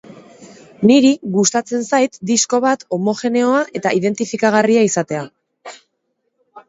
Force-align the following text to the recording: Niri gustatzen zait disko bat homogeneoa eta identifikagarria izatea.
Niri 0.91 1.11
gustatzen 1.35 1.83
zait 1.91 2.17
disko 2.31 2.61
bat 2.65 2.85
homogeneoa 2.97 3.61
eta 3.81 3.93
identifikagarria 4.01 4.87
izatea. 4.89 5.25